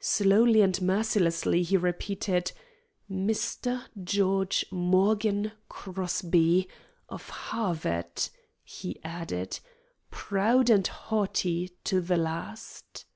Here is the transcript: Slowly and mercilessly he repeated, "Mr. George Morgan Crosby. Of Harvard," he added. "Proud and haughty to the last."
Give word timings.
Slowly 0.00 0.60
and 0.60 0.82
mercilessly 0.82 1.62
he 1.62 1.78
repeated, 1.78 2.52
"Mr. 3.10 3.82
George 4.04 4.66
Morgan 4.70 5.52
Crosby. 5.70 6.68
Of 7.08 7.30
Harvard," 7.30 8.28
he 8.62 9.00
added. 9.02 9.60
"Proud 10.10 10.68
and 10.68 10.86
haughty 10.86 11.68
to 11.84 12.02
the 12.02 12.18
last." 12.18 13.06